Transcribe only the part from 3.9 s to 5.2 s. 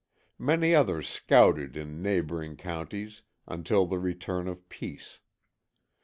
return of peace.